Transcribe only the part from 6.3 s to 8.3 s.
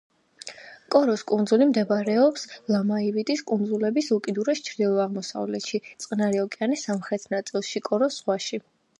ოკეანის სამხრეთ ნაწილში, კოროს